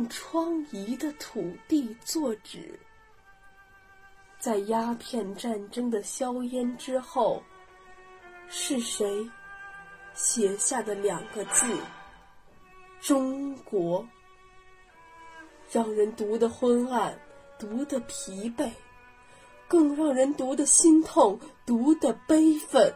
[0.00, 2.80] 用疮痍的土地作纸，
[4.38, 7.42] 在鸦片战争的硝烟之后，
[8.48, 9.30] 是谁
[10.14, 11.66] 写下的两个字
[12.98, 14.08] “中国”？
[15.70, 17.20] 让人读得昏暗，
[17.58, 18.70] 读得疲惫，
[19.68, 22.90] 更让人读得心痛，读得悲愤。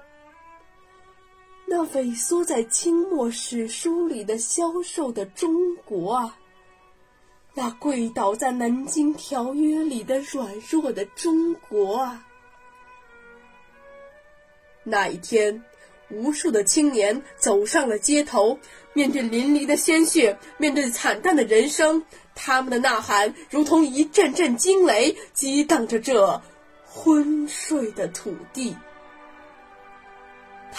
[1.66, 6.38] 那萎缩在清末史书里的消瘦的中国啊，
[7.56, 12.26] 那跪倒在南京条约里的软弱的中国啊！
[14.82, 15.62] 那一天，
[16.10, 18.58] 无数的青年走上了街头，
[18.92, 26.42] 面对淋漓的鲜血，面对惨淡的人生，他们的呐喊如同一阵阵惊雷，激荡着这
[26.84, 28.76] 昏睡的土地。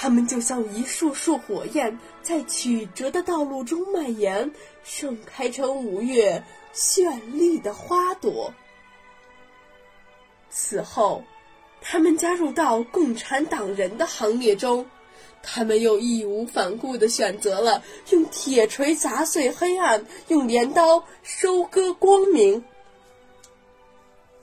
[0.06, 4.52] 他们就像一束束火焰，在曲折的道路中蔓延，
[4.84, 6.44] 盛开成五月
[6.76, 8.54] 绚丽的花朵。
[10.52, 11.24] 此后，
[11.82, 14.86] 他们加入到共产党人的行列中，
[15.42, 22.64] 他们又义无反顾地选择了用铁锤砸碎黑暗，用镰刀收割光明。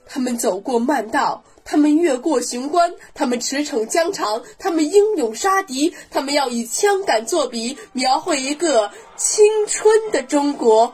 [0.05, 1.41] 他们走过慢道。
[1.65, 10.93] 他们越过雄关，他们驰骋疆场，他们英勇杀敌，他们要以枪杆作笔，描绘一个青春的中国。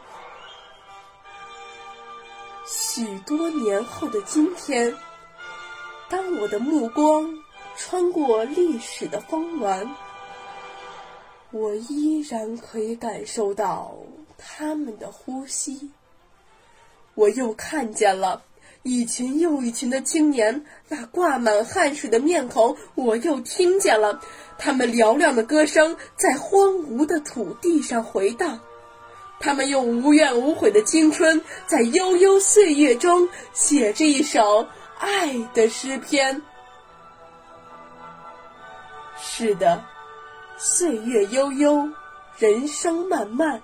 [2.66, 4.96] 许多年后的今天，
[6.08, 7.34] 当我的目光
[7.76, 9.90] 穿过历史的峰峦，
[11.52, 13.96] 我依然可以感受到
[14.38, 15.90] 他们的呼吸。
[17.16, 18.44] 我又看见了。
[18.84, 24.22] 一群又一群的青年，那挂满汗水的面孔，我又听见了
[24.58, 28.60] 他们嘹亮的歌声，在荒芜的土地上回荡。
[29.42, 36.42] 他们用无怨无悔的青春，在悠悠岁月中写着一首爱的诗篇。
[39.22, 39.84] 是的，
[40.58, 41.90] 岁月悠悠，
[42.38, 43.62] 人生漫漫。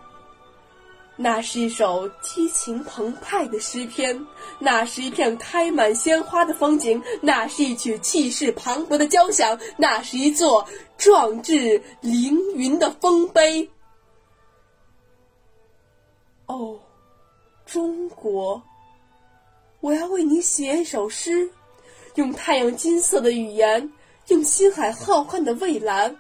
[1.18, 4.28] 那是一首激情澎湃的诗篇，
[4.60, 10.68] 那是一片开满鲜花的风景，那是一曲气势磅礴的交响，那是一座
[10.98, 13.70] 壮志凌云的丰碑。
[16.48, 16.78] 哦，
[17.66, 18.62] 中国，
[19.80, 21.50] 我要为你写一首诗，
[22.16, 23.90] 用太阳金色的语言，
[24.28, 26.14] 用星海浩瀚的蔚蓝。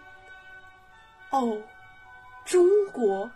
[1.31, 1.61] 哦，
[2.45, 3.29] 中国。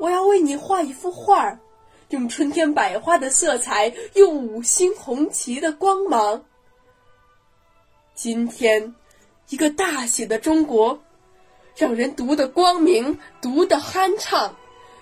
[0.00, 1.60] 我要为你画一幅画儿，
[2.08, 6.42] 用春天百花的色彩，用五星红旗的光芒。
[8.14, 8.94] 今天，
[9.50, 10.98] 一个大写的中国，
[11.76, 14.54] 让人读得光明，读得酣畅；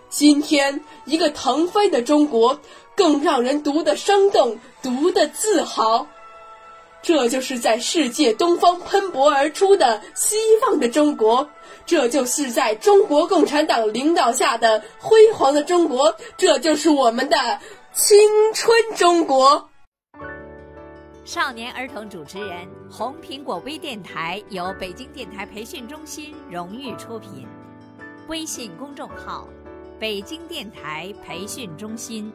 [0.09, 2.61] 今天，一个腾飞的中国，
[2.97, 6.09] 更让人读得生动，读得自豪。
[7.01, 11.49] 这就是在世界东方喷薄而出的希望的中国，
[11.87, 17.37] 这就是在中国共产党领导下的辉煌的中国，这就是我们的
[17.93, 18.19] 青
[18.53, 19.69] 春中国。
[21.25, 27.47] 少年儿童主持人，红苹果微电台由北京电台培训中心荣誉出品，
[28.29, 29.47] 微信公众号：
[30.01, 32.33] 北京电台培训中心。